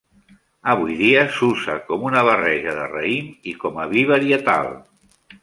Avui 0.71 0.95
dia 1.01 1.25
s'usa 1.35 1.75
com 1.89 2.07
una 2.13 2.23
barreja 2.29 2.73
de 2.79 2.89
raïm 2.95 3.29
i 3.53 3.55
com 3.67 3.79
a 3.85 3.87
vi 3.93 4.09
varietal. 4.15 4.75